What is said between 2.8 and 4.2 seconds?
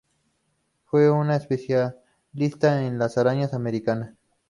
en las arañas americanas.